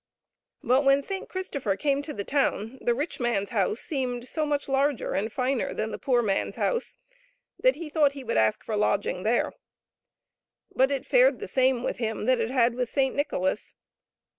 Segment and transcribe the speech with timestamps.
[0.63, 4.67] But when Saint Christopher came to the town, the rich man's house seemed so much
[4.67, 6.97] larger and finer than the poor man's house,
[7.59, 9.53] that he thought that he would ask for lodging there.
[10.75, 13.75] But it fared the same with him that it had with Saint Nicholas.